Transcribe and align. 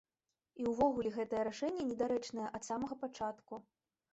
І 0.61 0.63
ўвогуле 0.71 1.11
гэтае 1.17 1.43
рашэнне 1.49 1.83
недарэчнае 1.91 2.49
ад 2.61 2.69
самага 2.69 2.99
пачатку. 3.03 3.53